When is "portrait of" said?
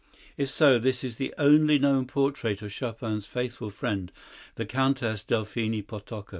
2.07-2.71